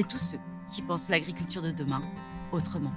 [0.00, 0.38] et tous ceux
[0.70, 2.02] qui pensent l'agriculture de demain
[2.52, 2.92] autrement.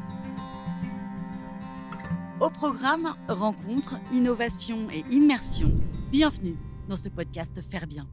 [2.40, 5.74] Au programme Rencontres, Innovation et Immersion,
[6.12, 6.56] bienvenue
[6.88, 8.08] dans ce podcast Faire Bien.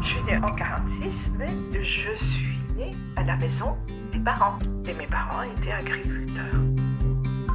[0.00, 3.76] Je suis née en 46, mais je suis née à la maison
[4.12, 4.58] des parents.
[4.88, 6.54] Et mes parents étaient agriculteurs.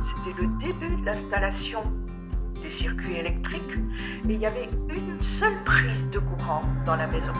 [0.03, 1.81] C'était le début de l'installation
[2.61, 3.77] des circuits électriques
[4.27, 7.31] et il y avait une seule prise de courant dans la maison.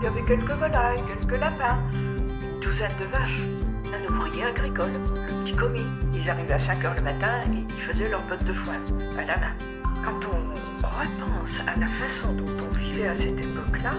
[0.00, 3.42] Il y avait quelques volailles, quelques lapins, une douzaine de vaches,
[3.92, 5.86] un ouvrier agricole, le petit commis.
[6.14, 8.74] Ils arrivaient à 5 heures le matin et ils faisaient leur bottes de foin
[9.18, 9.54] à la main.
[10.04, 13.90] Quand on repense à la façon dont on vivait à cette époque-là,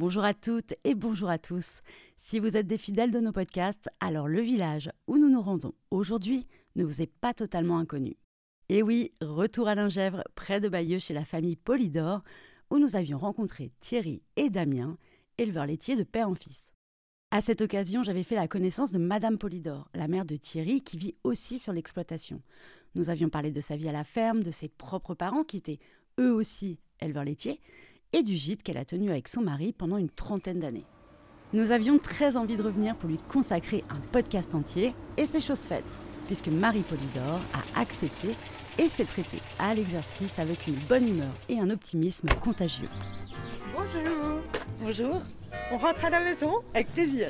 [0.00, 1.82] Bonjour à toutes et bonjour à tous.
[2.16, 5.74] Si vous êtes des fidèles de nos podcasts, alors le village où nous nous rendons
[5.90, 8.16] aujourd'hui ne vous est pas totalement inconnu.
[8.70, 12.22] Et oui, retour à Lingèvre, près de Bayeux chez la famille Polydore,
[12.70, 14.96] où nous avions rencontré Thierry et Damien,
[15.36, 16.72] éleveurs laitiers de père en fils.
[17.30, 20.96] À cette occasion, j'avais fait la connaissance de Madame Polydore, la mère de Thierry, qui
[20.96, 22.40] vit aussi sur l'exploitation.
[22.94, 25.78] Nous avions parlé de sa vie à la ferme, de ses propres parents, qui étaient
[26.18, 27.60] eux aussi éleveurs laitiers,
[28.12, 30.86] et du gîte qu'elle a tenu avec son mari pendant une trentaine d'années.
[31.52, 35.64] Nous avions très envie de revenir pour lui consacrer un podcast entier, et c'est chose
[35.64, 35.84] faite,
[36.26, 38.36] puisque Marie Polydore a accepté
[38.78, 42.88] et s'est prêtée à l'exercice avec une bonne humeur et un optimisme contagieux.
[43.74, 44.40] bonjour,
[44.80, 45.22] Bonjour,
[45.72, 47.28] on rentre à la maison avec plaisir.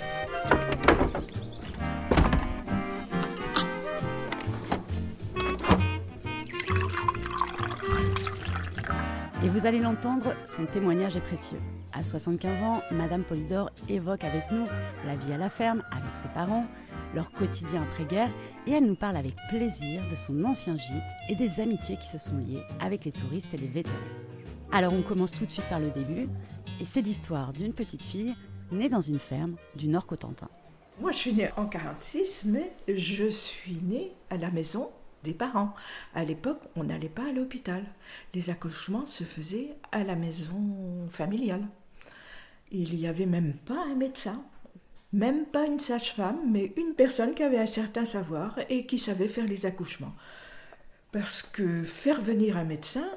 [9.43, 11.61] Et vous allez l'entendre, son témoignage est précieux.
[11.95, 14.67] À 75 ans, Madame Polydore évoque avec nous
[15.07, 16.67] la vie à la ferme, avec ses parents,
[17.15, 18.29] leur quotidien après-guerre,
[18.67, 22.19] et elle nous parle avec plaisir de son ancien gîte et des amitiés qui se
[22.19, 23.97] sont liées avec les touristes et les vétérans.
[24.73, 26.29] Alors on commence tout de suite par le début,
[26.79, 28.35] et c'est l'histoire d'une petite fille
[28.71, 30.49] née dans une ferme du Nord Cotentin.
[31.01, 34.91] Moi, je suis née en 46, mais je suis née à la maison
[35.23, 35.75] des parents.
[36.15, 37.85] À l'époque, on n'allait pas à l'hôpital.
[38.35, 41.67] Les accouchements se faisaient à la maison familiale.
[42.73, 44.43] Il n'y avait même pas un médecin,
[45.13, 49.29] même pas une sage-femme, mais une personne qui avait un certain savoir et qui savait
[49.29, 50.15] faire les accouchements.
[51.13, 53.09] Parce que faire venir un médecin,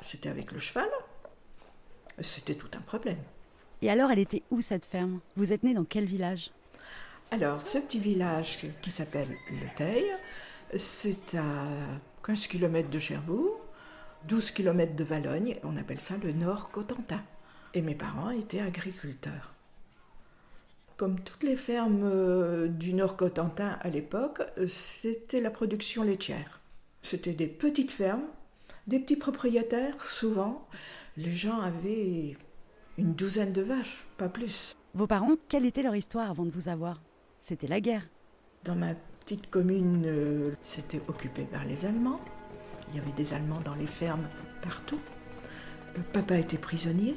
[0.00, 0.88] c'était avec le cheval,
[2.20, 3.18] c'était tout un problème.
[3.82, 5.20] Et alors, elle était où cette ferme?
[5.36, 6.50] Vous êtes née dans quel village?
[7.30, 10.04] Alors, ce petit village qui s'appelle Le Teil,
[10.76, 11.66] c'est à
[12.24, 13.60] 15 km de Cherbourg,
[14.28, 17.22] 12 km de Valogne, on appelle ça le Nord Cotentin.
[17.74, 19.54] Et mes parents étaient agriculteurs.
[20.96, 26.60] Comme toutes les fermes euh, du Nord Cotentin à l'époque, c'était la production laitière.
[27.02, 28.28] C'était des petites fermes,
[28.86, 30.68] des petits propriétaires, souvent.
[31.16, 32.36] Les gens avaient
[32.98, 34.76] une douzaine de vaches, pas plus.
[34.94, 37.02] Vos parents, quelle était leur histoire avant de vous avoir?
[37.40, 38.06] C'était la guerre.
[38.64, 42.20] Dans ma petite commune, euh, c'était occupé par les Allemands.
[42.90, 44.26] Il y avait des Allemands dans les fermes
[44.62, 45.00] partout.
[46.12, 47.16] Papa était prisonnier.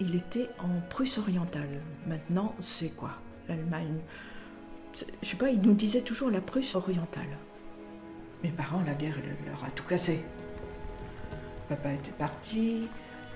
[0.00, 1.82] Il était en Prusse orientale.
[2.06, 3.10] Maintenant, c'est quoi?
[3.48, 3.98] L'Allemagne.
[5.22, 7.36] Je sais pas, il nous disait toujours la Prusse orientale.
[8.42, 9.16] Mes parents, la guerre,
[9.46, 10.24] leur a tout cassé.
[11.68, 12.88] Papa était parti.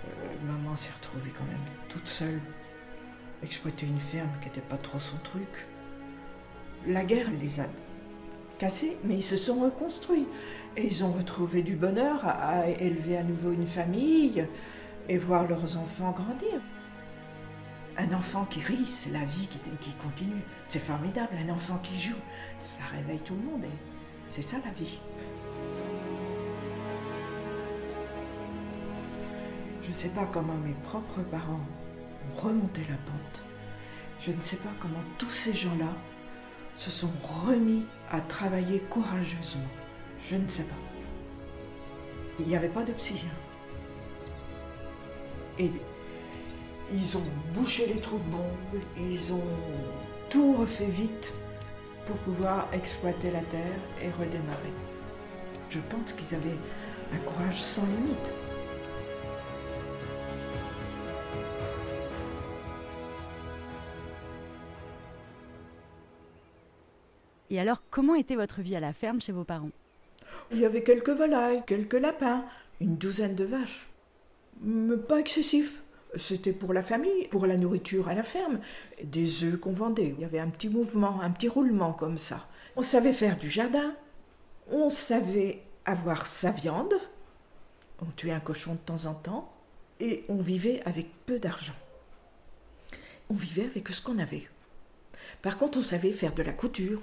[0.06, 2.40] euh, maman s'est retrouvée quand même toute seule.
[3.42, 5.66] Exploiter une ferme qui n'était pas trop son truc.
[6.86, 7.66] La guerre les a
[8.58, 10.26] cassés, mais ils se sont reconstruits.
[10.76, 14.46] Et ils ont retrouvé du bonheur à, élever à nouveau une famille
[15.08, 16.60] et voir leurs enfants grandir.
[17.96, 20.42] Un enfant qui rit, la vie qui, qui continue.
[20.68, 21.34] C'est formidable.
[21.46, 22.16] Un enfant qui joue,
[22.58, 23.64] ça réveille tout le monde.
[24.28, 25.00] C'est ça la vie.
[29.82, 33.44] Je ne sais pas comment mes propres parents ont remonté la pente.
[34.18, 35.94] Je ne sais pas comment tous ces gens-là
[36.76, 37.10] se sont
[37.46, 39.62] remis à travailler courageusement
[40.28, 40.74] Je ne sais pas.
[42.40, 43.14] Il n'y avait pas de psy.
[43.26, 43.36] hein.
[45.58, 45.70] Et
[46.92, 47.22] ils ont
[47.54, 49.42] bouché les trous de bombes, ils ont
[50.30, 51.32] tout refait vite
[52.06, 54.72] pour pouvoir exploiter la terre et redémarrer.
[55.70, 56.58] Je pense qu'ils avaient
[57.12, 58.32] un courage sans limite.
[67.50, 69.70] Et alors, comment était votre vie à la ferme chez vos parents?
[70.50, 72.44] Il y avait quelques volailles, quelques lapins,
[72.80, 73.88] une douzaine de vaches.
[74.60, 75.82] Mais pas excessif.
[76.16, 78.60] C'était pour la famille, pour la nourriture à la ferme,
[79.02, 80.14] des œufs qu'on vendait.
[80.16, 82.46] Il y avait un petit mouvement, un petit roulement comme ça.
[82.76, 83.94] On savait faire du jardin,
[84.70, 86.94] on savait avoir sa viande,
[88.00, 89.52] on tuait un cochon de temps en temps,
[89.98, 91.74] et on vivait avec peu d'argent.
[93.28, 94.48] On vivait avec ce qu'on avait.
[95.42, 97.02] Par contre, on savait faire de la couture,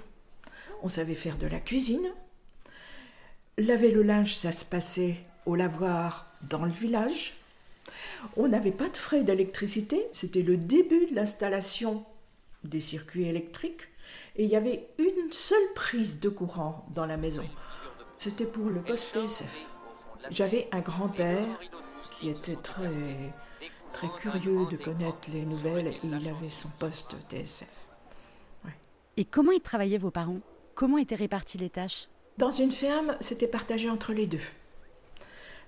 [0.82, 2.08] on savait faire de la cuisine.
[3.58, 7.34] Laver le linge, ça se passait au lavoir dans le village.
[8.36, 12.04] On n'avait pas de frais d'électricité, c'était le début de l'installation
[12.64, 13.88] des circuits électriques
[14.36, 17.44] et il y avait une seule prise de courant dans la maison.
[18.18, 19.68] C'était pour le poste TSF.
[20.30, 21.60] J'avais un grand-père
[22.18, 22.88] qui était très,
[24.20, 27.88] curieux de connaître les nouvelles et il avait son poste TSF.
[29.16, 30.40] Et comment ils travaillaient vos parents?
[30.74, 32.08] Comment étaient réparties les tâches?
[32.38, 34.40] Dans une ferme, c'était partagé entre les deux.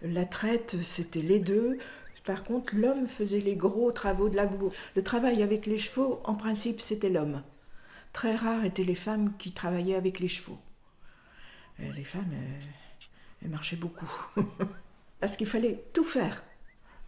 [0.02, 1.78] La traite, c'était les deux.
[2.24, 4.72] Par contre, l'homme faisait les gros travaux de labour.
[4.96, 7.42] Le travail avec les chevaux, en principe, c'était l'homme.
[8.12, 10.58] Très rares étaient les femmes qui travaillaient avec les chevaux.
[11.80, 12.60] Euh, Les femmes, euh,
[13.42, 14.06] elles marchaient beaucoup.
[15.20, 16.44] Parce qu'il fallait tout faire.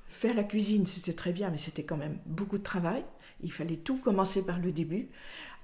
[0.09, 3.05] Faire la cuisine, c'était très bien, mais c'était quand même beaucoup de travail.
[3.43, 5.09] Il fallait tout commencer par le début.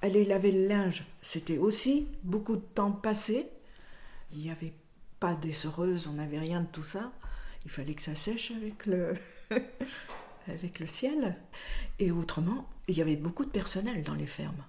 [0.02, 3.48] Aller laver le linge, c'était aussi beaucoup de temps passé.
[4.32, 4.74] Il n'y avait
[5.20, 7.12] pas d'essoreuse, on n'avait rien de tout ça.
[7.64, 9.14] Il fallait que ça sèche avec le,
[10.48, 11.36] avec le ciel.
[12.00, 14.64] Et autrement, il y avait beaucoup de personnel dans les fermes.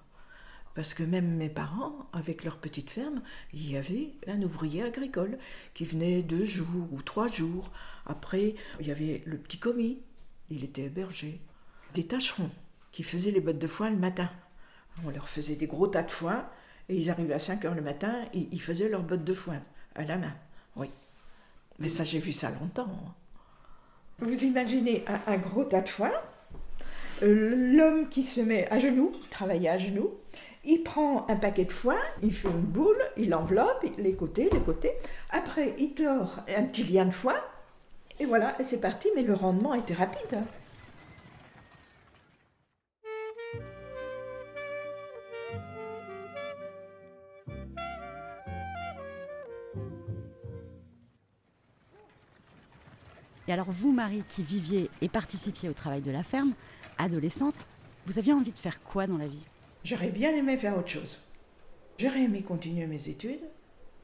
[0.74, 3.20] Parce que même mes parents, avec leur petite ferme,
[3.52, 5.38] il y avait un ouvrier agricole
[5.72, 7.72] qui venait deux jours ou trois jours.
[8.06, 9.98] Après, il y avait le petit commis,
[10.50, 11.40] il était berger.
[11.94, 12.50] Des tâcherons
[12.92, 14.30] qui faisaient les bottes de foin le matin.
[15.04, 16.46] On leur faisait des gros tas de foin
[16.88, 19.60] et ils arrivaient à 5 heures le matin, ils faisaient leurs bottes de foin
[19.94, 20.34] à la main.
[20.76, 20.90] Oui.
[21.78, 22.88] Mais ça, j'ai vu ça longtemps.
[22.88, 23.12] hein.
[24.20, 26.12] Vous imaginez un, gros tas de foin,
[27.22, 30.12] euh, l'homme qui se met à genoux, travailler à genoux,
[30.64, 34.60] il prend un paquet de foin, il fait une boule, il enveloppe les côtés, les
[34.60, 34.92] côtés.
[35.30, 37.34] Après, il tord un petit lien de foin,
[38.20, 39.08] et voilà, c'est parti.
[39.16, 40.38] Mais le rendement était rapide.
[53.46, 56.54] Et alors vous, Marie, qui viviez et participiez au travail de la ferme,
[56.98, 57.66] adolescente,
[58.06, 59.44] vous aviez envie de faire quoi dans la vie?
[59.84, 61.20] J'aurais bien aimé faire autre chose.
[61.98, 63.42] J'aurais aimé continuer mes études,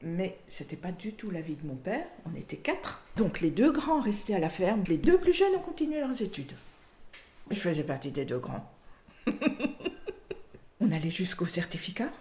[0.01, 2.05] mais c'était pas du tout la vie de mon père.
[2.25, 3.03] On était quatre.
[3.17, 6.21] Donc les deux grands restaient à la ferme, les deux plus jeunes ont continué leurs
[6.21, 6.53] études.
[7.49, 8.71] Je faisais partie des deux grands.
[10.79, 12.11] On allait jusqu'au certificat?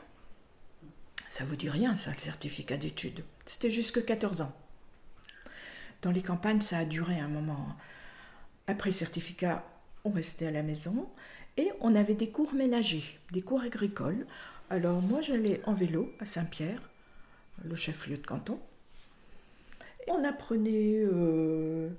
[1.28, 3.25] Ça vous dit rien, ça, le certificat d'études.
[3.46, 4.52] C'était jusque 14 ans.
[6.02, 7.77] Dans les campagnes, ça a duré un moment.
[8.67, 9.65] Après certificat,
[10.05, 11.08] on restait à la maison
[11.56, 14.27] et on avait des cours ménagers, des cours agricoles.
[14.70, 16.81] Alors moi, j'allais en vélo à Saint-Pierre,
[17.65, 18.58] le chef-lieu de canton.
[20.06, 21.91] Et on apprenait euh,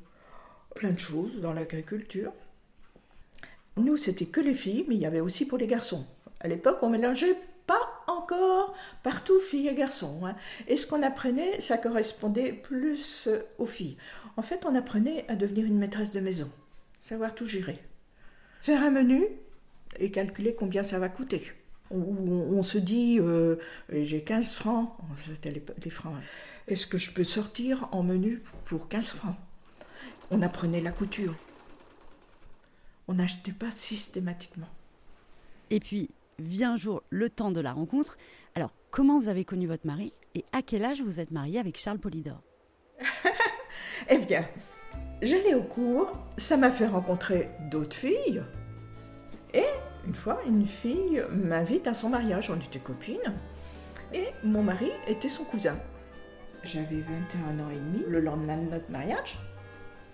[0.75, 2.33] plein de choses dans l'agriculture.
[3.77, 6.05] Nous, c'était que les filles, mais il y avait aussi pour les garçons.
[6.39, 7.37] À l'époque, on mélangeait
[9.03, 10.25] partout filles et garçons.
[10.25, 10.35] hein.
[10.67, 13.97] Et ce qu'on apprenait, ça correspondait plus euh, aux filles.
[14.37, 16.49] En fait, on apprenait à devenir une maîtresse de maison,
[16.99, 17.79] savoir tout gérer.
[18.61, 19.25] Faire un menu
[19.99, 21.51] et calculer combien ça va coûter.
[21.93, 23.57] On, se dit, euh,
[23.91, 26.15] j'ai 15 francs, c'était les francs.
[26.15, 26.21] hein.
[26.67, 29.35] Est-ce que je peux sortir en menu pour 15 francs?
[30.29, 31.35] On apprenait la couture.
[33.09, 34.69] On n'achetait pas systématiquement.
[35.69, 36.09] Et puis,
[36.39, 38.17] vient un jour le temps de la rencontre.
[38.55, 41.77] Alors, comment vous avez connu votre mari et à quel âge vous êtes mariée avec
[41.77, 42.41] Charles Polydor?
[44.09, 44.45] Eh bien,
[45.21, 48.43] j'allais au cours, ça m'a fait rencontrer d'autres filles.
[49.53, 49.65] Et
[50.05, 53.33] une fois, une fille m'invite à son mariage, on était copines.
[54.13, 55.77] Et mon mari était son cousin.
[56.63, 59.39] J'avais 21 ans et demi le lendemain de notre mariage.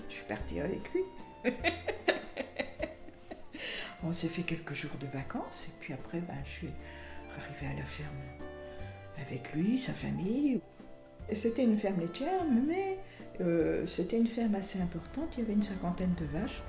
[0.10, 1.01] Je suis partie avec lui.
[4.03, 6.70] on s'est fait quelques jours de vacances et puis après, ben, je suis
[7.38, 8.15] arrivée à la ferme
[9.20, 10.62] avec lui, sa famille.
[11.34, 13.00] C'était une ferme laitière, mais
[13.41, 15.29] euh, c'était une ferme assez importante.
[15.38, 16.62] Il y avait une cinquantaine de vaches.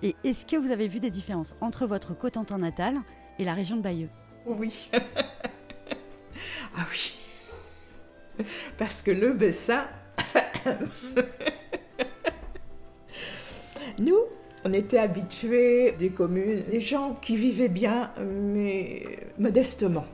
[0.00, 2.98] Et est-ce que vous avez vu des différences entre votre Cotentin natal
[3.40, 4.10] et la région de Bayeux?
[4.46, 4.88] Oui.
[6.76, 7.18] ah oui.
[8.76, 9.84] Parce que le Bessin,
[14.68, 19.02] on était habitués des communes, des gens qui vivaient bien, mais
[19.38, 20.04] modestement.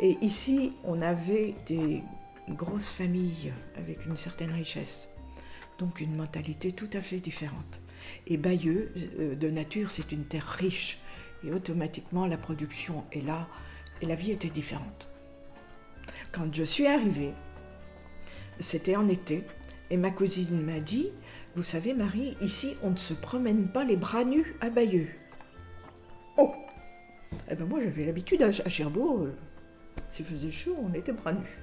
[0.00, 2.02] Et ici, on avait des
[2.48, 5.08] grosses familles avec une certaine richesse.
[5.78, 7.78] Donc une mentalité tout à fait différente.
[8.26, 10.98] Et Bayeux, euh, de nature, c'est une terre riche.
[11.46, 13.46] Et automatiquement, la production est là.
[14.02, 15.08] Et la vie était différente.
[16.32, 17.32] Quand je suis arrivée,
[18.58, 19.44] c'était en été,
[19.90, 21.10] et ma cousine m'a dit,
[21.56, 25.08] vous savez Marie, ici on ne se promène pas les bras nus à Bayeux.
[26.36, 26.52] Oh
[27.50, 29.32] Eh ben moi j'avais l'habitude à, Cherbourg, euh,
[30.10, 31.58] s'il faisait chaud, on était bras nus.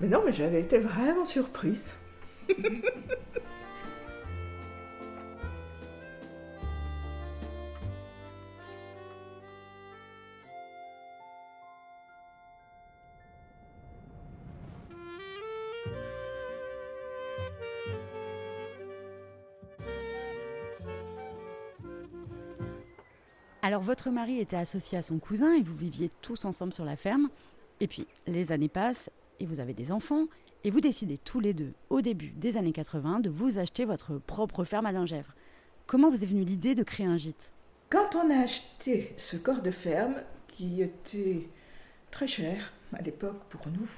[0.00, 1.94] Mais non, mais j'avais été vraiment surprise.
[23.64, 26.96] Alors votre mari était associé à son cousin et vous viviez tous ensemble sur la
[26.96, 27.28] ferme.
[27.78, 30.26] Et puis les années passent et vous avez des enfants
[30.64, 34.18] et vous décidez tous les deux, au début des années 80, de vous acheter votre
[34.18, 35.32] propre ferme à Lingèvre.
[35.86, 37.52] Comment vous est venue l'idée de créer un gîte?
[37.88, 40.16] Quand on a acheté ce corps de ferme,
[40.48, 41.48] qui était
[42.10, 43.88] très cher à l'époque pour nous,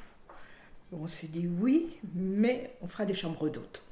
[0.92, 3.82] on s'est dit oui, mais on fera des chambres d'hôtes.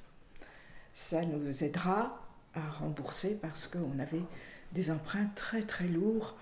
[0.93, 4.23] Ça nous aidera à rembourser parce qu'on avait
[4.73, 6.37] des emprunts très très lourds.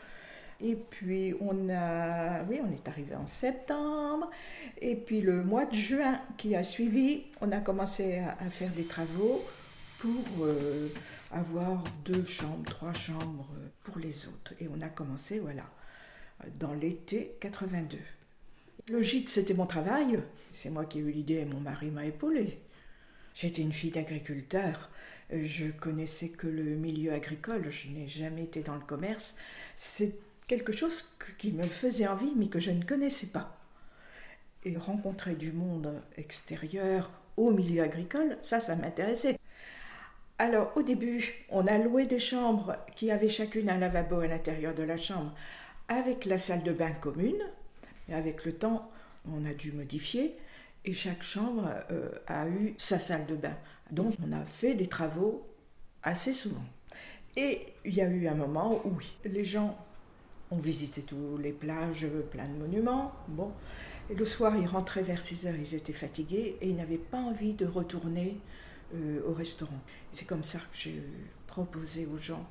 [0.63, 4.31] Et puis on a, oui, on est arrivé en septembre.
[4.81, 8.85] Et puis le mois de juin qui a suivi, on a commencé à, faire des
[8.85, 9.43] travaux
[9.99, 10.89] pour euh,
[11.33, 13.49] avoir deux chambres, trois chambres
[13.85, 14.53] pour les autres.
[14.61, 15.65] Et on a commencé, voilà,
[16.59, 17.99] dans l'été 82.
[18.91, 20.21] Le gîte, c'était mon travail.
[20.53, 22.59] C'est moi qui ai eu l'idée et mon mari m'a épaulé.
[23.35, 24.91] J'étais une fille d'agriculteur.
[25.33, 29.37] Je connaissais que le milieu agricole, je n'ai jamais été dans le commerce.
[29.77, 30.15] C'est
[30.49, 33.57] quelque chose qui me faisait envie, mais que je ne connaissais pas.
[34.65, 39.39] Et rencontrer du monde extérieur au milieu agricole, ça, ça m'intéressait.
[40.39, 44.75] Alors, au début, on a loué des chambres qui avaient chacune un lavabo à l'intérieur
[44.75, 45.35] de la chambre,
[45.89, 47.43] avec la salle de bain commune.
[48.09, 48.91] Et avec le temps,
[49.31, 50.37] on a dû modifier
[50.85, 53.57] et chaque chambre euh, a eu sa salle de bain.
[53.93, 55.47] Donc on a fait des travaux
[56.03, 56.65] assez souvent.
[57.37, 58.93] Et il y a eu un moment où
[59.25, 59.79] les gens
[60.51, 63.13] ont visité toutes les plages, plein de monuments.
[63.29, 63.53] Bon,
[64.11, 67.19] et le soir, ils rentraient vers 6 heures, ils étaient fatigués et ils n'avaient pas
[67.19, 68.37] envie de retourner
[68.95, 69.81] euh, au restaurant.
[70.11, 71.03] C'est comme ça que j'ai
[71.47, 72.45] proposé aux gens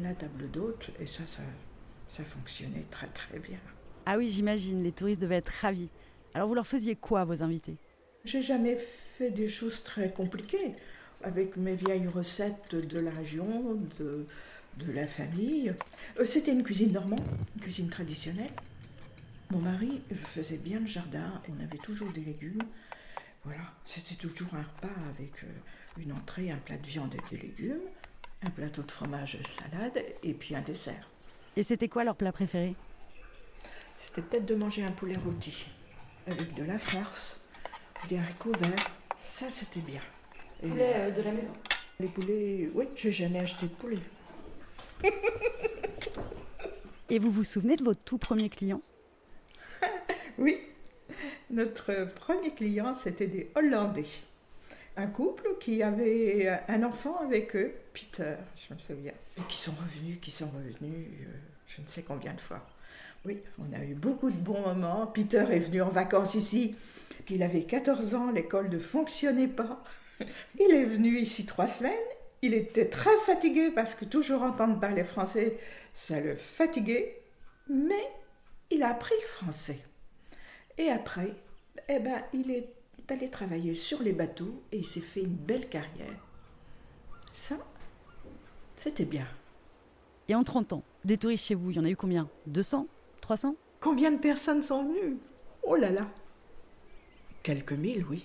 [0.00, 1.42] la table d'hôte et ça, ça,
[2.08, 3.58] ça fonctionnait très très bien.
[4.06, 5.90] Ah oui, j'imagine, les touristes devaient être ravis.
[6.32, 7.76] Alors vous leur faisiez quoi vos invités?
[8.26, 10.72] J'ai jamais fait des choses très compliquées.
[11.22, 14.26] Avec mes vieilles recettes de la région, de,
[14.84, 15.72] de la famille.
[16.18, 17.20] Euh, c'était une cuisine normande,
[17.54, 18.50] une cuisine traditionnelle.
[19.50, 22.62] Mon mari faisait bien le jardin, on avait toujours des légumes.
[23.44, 27.40] Voilà, c'était toujours un repas avec euh, une entrée, un plat de viande et des
[27.40, 27.86] légumes,
[28.42, 31.08] un plateau de fromage salade, et puis un dessert.
[31.56, 32.74] Et c'était quoi leur plat préféré?
[33.96, 35.68] C'était peut-être de manger un poulet rôti
[36.26, 37.40] avec de la farce,
[38.08, 38.90] des haricots verts.
[39.22, 40.00] Ça, c'était bien.
[40.60, 41.52] poulet euh, de la maison
[41.98, 43.98] Les poulets, oui, j'ai jamais acheté de poulet.
[47.08, 48.80] Et vous vous souvenez de votre tout premier client?
[50.38, 50.60] Oui,
[51.50, 54.04] notre premier client, c'était des Hollandais.
[54.98, 58.34] Un couple qui avait un enfant avec eux, Peter,
[58.68, 59.14] je me souviens.
[59.38, 62.66] Et qui sont revenus, qui sont revenus, euh, je ne sais combien de fois.
[63.26, 65.08] Oui, on a eu beaucoup de bons moments.
[65.08, 66.76] Peter est venu en vacances ici.
[67.28, 69.82] Il avait 14 ans, l'école ne fonctionnait pas.
[70.60, 71.92] Il est venu ici trois semaines.
[72.40, 75.58] Il était très fatigué parce que toujours entendre parler français,
[75.92, 77.20] ça le fatiguait.
[77.68, 78.08] Mais
[78.70, 79.80] il a appris le français.
[80.78, 81.34] Et après,
[81.88, 82.68] eh ben, il est
[83.08, 86.24] allé travailler sur les bateaux et il s'est fait une belle carrière.
[87.32, 87.56] Ça,
[88.76, 89.26] c'était bien.
[90.28, 92.28] Et en 30 ans, des touristes chez vous, il y en a eu combien?
[92.46, 92.86] 200
[93.26, 95.16] 300 Combien de personnes sont venues?
[95.64, 96.06] Oh là là
[97.42, 98.24] Quelques mille, oui.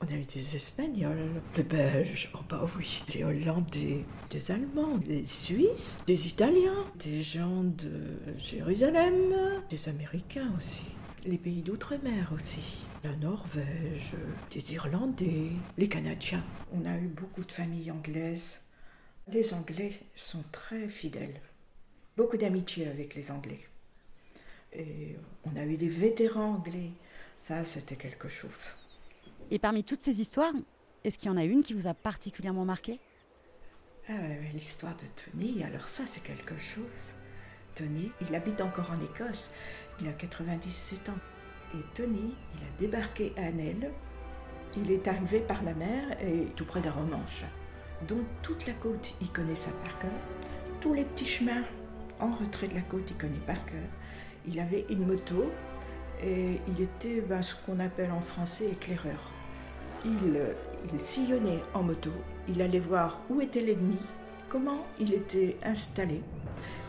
[0.00, 5.26] On a eu des Espagnols, des Belges, oh bah oui, des Hollandais, des Allemands, des
[5.26, 9.34] Suisses, des Italiens, des gens de Jérusalem,
[9.68, 10.86] des Américains aussi,
[11.26, 14.16] les pays d'outre-mer aussi, la Norvège,
[14.50, 16.42] des Irlandais, les Canadiens.
[16.72, 18.62] On a eu beaucoup de familles anglaises.
[19.28, 21.42] Les Anglais sont très fidèles.
[22.16, 23.60] Beaucoup d'amitié avec les Anglais.
[24.74, 26.92] Et on a eu des vétérans anglais.
[27.36, 28.72] Ça, c'était quelque chose.
[29.50, 30.52] Et parmi toutes ces histoires,
[31.04, 33.00] est-ce qu'il y en a une qui vous a particulièrement marqué?
[34.08, 34.12] Ah
[34.54, 37.14] L'histoire de Tony, alors ça c'est quelque chose.
[37.74, 39.52] Tony, il habite encore en Écosse,
[40.00, 41.18] il a 97 ans.
[41.74, 43.90] Et Tony, il a débarqué à Nel.
[44.76, 47.44] Il est arrivé par la mer et tout près d'Aromanche.
[48.08, 50.10] Donc toute la côte, il connaît ça par cœur.
[50.80, 51.62] Tous les petits chemins
[52.20, 53.88] en retrait de la côte, il connaît par cœur.
[54.46, 55.50] Il avait une moto
[56.22, 59.32] et il était ben, ce qu'on appelle en français éclaireur.
[60.04, 60.52] Euh,
[60.92, 62.10] il, sillonnait en moto,
[62.48, 63.98] il allait voir où était l'ennemi,
[64.48, 66.22] comment il était installé,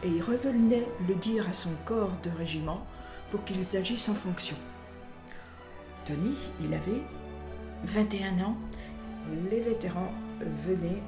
[0.03, 2.85] et il revenait le dire à son corps de régiment
[3.29, 4.55] pour qu'ils agissent en fonction.
[6.05, 7.03] Tony, il avait
[7.83, 8.57] 21 ans,
[9.51, 10.11] les vétérans
[10.65, 11.01] venaient,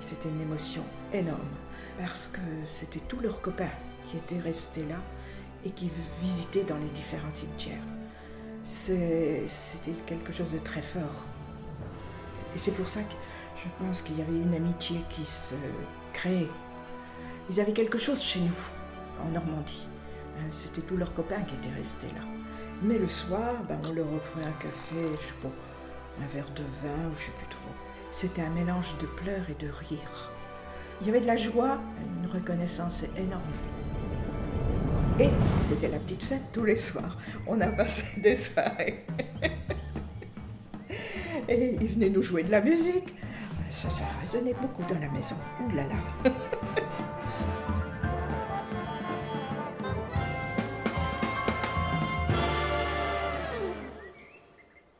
[0.00, 0.82] c'était une émotion
[1.14, 1.40] énorme,
[1.98, 2.40] parce que
[2.70, 3.70] c'était tous leurs copains
[4.10, 4.96] qui étaient restés là
[5.64, 5.90] et qui
[6.22, 7.82] visitaient dans les différents cimetières.
[8.62, 11.24] C'était quelque chose de très fort.
[12.54, 13.14] Et c'est pour ça que
[13.56, 15.54] je pense qu'il y avait une amitié qui se
[16.12, 16.48] créait.
[17.50, 19.88] Ils avaient quelque chose chez nous, en Normandie.
[20.38, 22.22] Hein, c'était tous leurs copains qui étaient restés là.
[22.82, 25.04] Mais le soir, ben, on leur offrait un café,
[26.22, 27.58] un verre de vin, ou je sais plus trop.
[28.12, 30.30] C'était un mélange de pleurs et de rires.
[31.00, 31.78] Il y avait de la joie,
[32.22, 33.42] une reconnaissance énorme.
[35.20, 37.18] Et c'était la petite fête tous les soirs.
[37.46, 39.04] On a passé des soirées.
[41.48, 43.14] Et il venait nous jouer de la musique.
[43.68, 45.34] Ça, ça résonnait beaucoup dans la maison.
[45.60, 45.96] Ouh là là.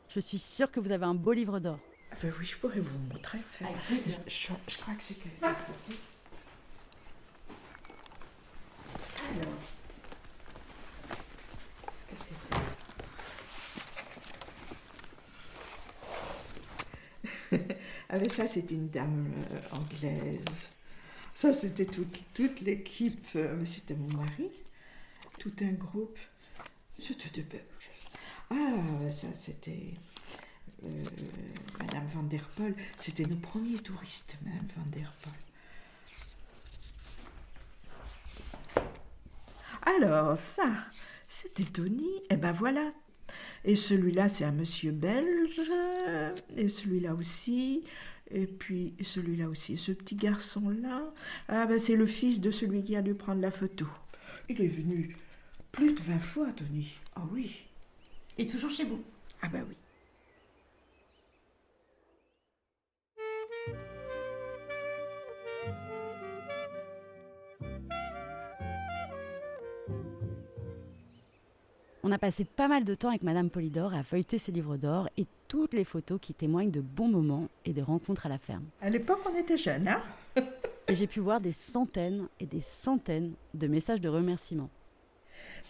[0.09, 1.79] Je suis sûre que vous avez un beau livre d'or.
[2.11, 3.37] Ah ben oui, je pourrais vous montrer.
[4.27, 4.29] Je,
[4.67, 5.95] je, crois que j'ai quelque chose.
[9.31, 9.53] Alors.
[18.11, 20.69] Ah ça, c'est une dame euh, anglaise.
[21.35, 24.49] Ça, c'était toute, l'équipe, euh, mais c'était mon mari.
[25.37, 26.17] Tout un groupe.
[26.95, 27.91] C'était de Belges.
[28.49, 29.93] Ah, ça, c'était
[30.83, 31.03] euh,
[31.79, 32.73] Madame Van der Poel.
[32.97, 35.33] C'était nos premiers touristes, Madame Van der Poel.
[39.85, 40.67] Alors, ça,
[41.27, 42.09] c'était Tony.
[42.31, 42.91] Eh ben voilà,
[43.65, 45.61] et celui-là, c'est un monsieur belge.
[46.57, 47.83] Et celui-là aussi.
[48.31, 49.77] Et puis celui-là aussi.
[49.77, 51.13] ce petit garçon-là,
[51.47, 53.87] ah ben c'est le fils de celui qui a dû prendre la photo.
[54.47, 55.15] Il est venu
[55.71, 56.91] plus de 20 fois, Tony.
[57.15, 57.65] Ah oui.
[58.37, 59.01] Et toujours chez vous
[59.41, 59.75] Ah ben oui.
[72.01, 75.09] On a passé pas mal de temps avec Madame Polydore à feuilleter ses livres d'or
[75.17, 78.63] et toutes les photos qui témoignent de bons moments et de rencontres à la ferme.
[78.81, 80.01] À l'époque, on était jeunes, hein
[80.87, 84.69] Et j'ai pu voir des centaines et des centaines de messages de remerciements.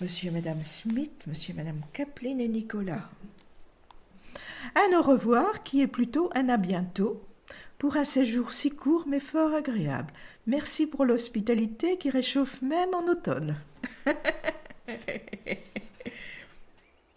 [0.02, 3.10] Monsieur et Madame Smith, Monsieur et Madame Kaplan et Nicolas.
[4.76, 7.24] Un au revoir qui est plutôt un à bientôt
[7.80, 10.14] pour un séjour si court mais fort agréable.
[10.46, 13.56] Merci pour l'hospitalité qui réchauffe même en automne.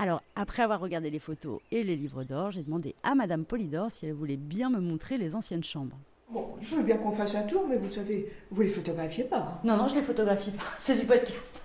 [0.02, 3.88] Alors, après avoir regardé les photos et les livres d'or, j'ai demandé à Madame Polydore
[3.88, 5.96] si elle voulait bien me montrer les anciennes chambres.
[6.28, 9.38] Bon, je veux bien qu'on fasse un tour, mais vous savez, vous les photographiez pas.
[9.38, 9.60] Hein.
[9.62, 10.64] Non, non, je les photographie pas.
[10.76, 11.62] C'est du podcast.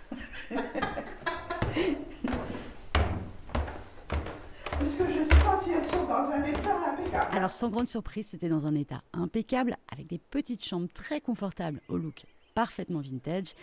[4.69, 7.35] Parce que je ne sais pas si elles sont dans un état impeccable.
[7.35, 11.81] Alors, sans grande surprise, c'était dans un état impeccable, avec des petites chambres très confortables
[11.89, 13.53] au look parfaitement vintage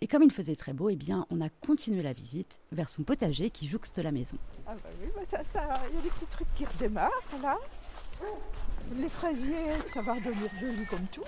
[0.00, 3.02] et comme il faisait très beau, eh bien, on a continué la visite vers son
[3.02, 4.38] potager qui jouxte la maison.
[4.66, 7.10] Ah bah oui, bah ça, il y a des petits trucs qui redémarrent
[7.42, 7.58] là.
[8.96, 11.24] Les fraisiers, ça va redevenir joli comme tout.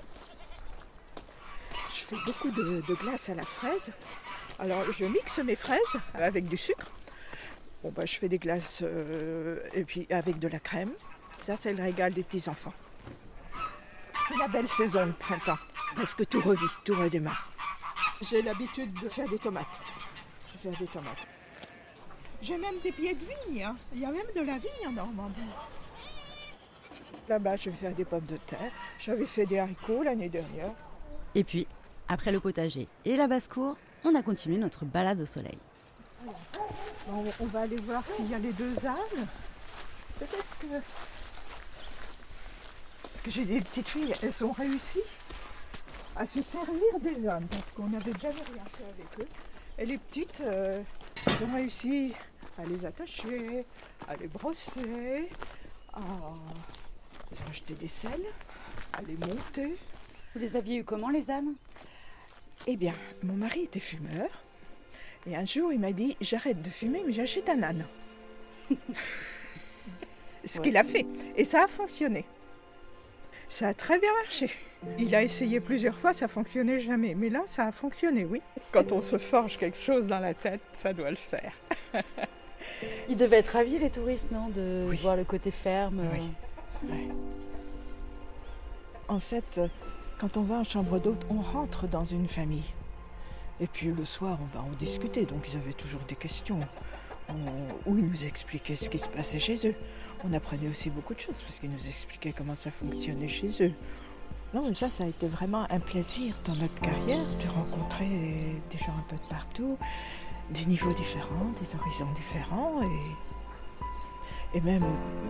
[1.92, 3.92] Je fais beaucoup de, glace à la fraise.
[4.58, 6.90] Alors je mixe mes fraises avec du sucre.
[7.82, 10.92] Bon bah je fais des glaces euh, et puis avec de la crème.
[11.40, 12.74] Ça c'est le régal des petits enfants.
[14.38, 15.58] La belle saison de printemps
[15.96, 17.50] parce que tout revit, tout redémarre.
[18.20, 19.66] J'ai l'habitude de faire des tomates.
[20.52, 21.26] Je fais des tomates.
[22.42, 23.64] J'ai même des pieds de vigne.
[23.64, 23.76] Hein.
[23.94, 25.40] Il y a même de la vigne en Normandie.
[27.28, 28.72] Là-bas, je vais faire des pommes de terre.
[28.98, 30.72] J'avais fait des haricots l'année dernière.
[31.34, 31.66] Et puis,
[32.08, 35.58] après le potager et la basse-cour, on a continué notre balade au soleil.
[37.06, 39.26] Bon, on va aller voir s'il y a les deux ânes.
[40.18, 40.66] Peut-être que.
[43.02, 45.00] Parce que j'ai des petites filles, elles ont réussi
[46.16, 49.28] à se servir des ânes parce qu'on n'avait jamais rien fait avec eux.
[49.78, 50.82] Et les petites, euh,
[51.26, 52.12] elles ont réussi
[52.58, 53.64] à les attacher,
[54.08, 55.28] à les brosser,
[55.92, 56.00] à.
[57.32, 58.26] Elles ont acheté des selles,
[58.92, 59.76] à les monter.
[60.34, 61.54] Vous les aviez eu comment les ânes?
[62.66, 62.92] Eh bien,
[63.22, 64.28] mon mari était fumeur.
[65.26, 67.86] Et un jour, il m'a dit J'arrête de fumer, mais j'achète un âne.
[70.44, 71.06] Ce qu'il a fait.
[71.36, 72.24] Et ça a fonctionné.
[73.50, 74.48] Ça a très bien marché.
[74.98, 77.14] Il a essayé plusieurs fois, ça fonctionnait jamais.
[77.16, 78.40] Mais là, ça a fonctionné, oui.
[78.70, 81.52] Quand on se forge quelque chose dans la tête, ça doit le faire.
[83.08, 84.96] Ils devaient être ravis, les touristes, non De Oui.
[85.02, 86.00] voir le côté ferme.
[86.12, 86.88] Oui.
[86.88, 87.08] Ouais.
[89.08, 89.66] En fait, euh,
[90.18, 92.72] quand on va en chambre d'hôte, on rentre dans une famille.
[93.58, 96.60] Et puis le soir, on, bah, on discutait, donc ils avaient toujours des questions.
[97.86, 99.74] Où ils nous expliquaient ce qui se passait chez eux.
[100.24, 103.72] On apprenait aussi beaucoup de choses, parce qu'ils nous expliquaient comment ça fonctionnait chez eux.
[104.52, 108.08] Non, mais ça, a été vraiment un plaisir dans notre carrière de rencontrer
[108.70, 109.78] des gens un peu de partout,
[110.50, 113.30] des niveaux différents, des horizons différents et
[114.54, 114.84] et même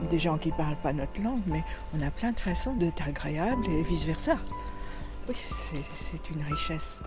[0.09, 1.63] des gens qui ne parlent pas notre langue, mais
[1.95, 4.39] on a plein de façons d'être agréable et vice-versa.
[5.29, 7.01] Oui, c'est une richesse.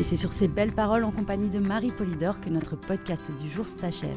[0.00, 3.50] Et c'est sur ces belles paroles en compagnie de Marie Polydor que notre podcast du
[3.50, 4.16] jour s'achève.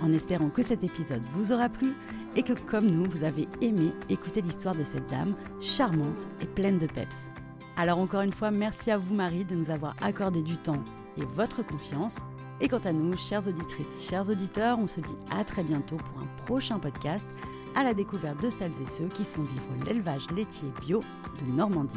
[0.00, 1.92] En espérant que cet épisode vous aura plu
[2.36, 6.78] et que, comme nous, vous avez aimé écouter l'histoire de cette dame charmante et pleine
[6.78, 7.30] de peps.
[7.76, 10.84] Alors encore une fois, merci à vous Marie de nous avoir accordé du temps
[11.16, 12.18] et votre confiance.
[12.60, 16.22] Et quant à nous, chères auditrices, chers auditeurs, on se dit à très bientôt pour
[16.22, 17.26] un prochain podcast
[17.74, 21.02] à la découverte de celles et ceux qui font vivre l'élevage laitier bio
[21.44, 21.96] de Normandie.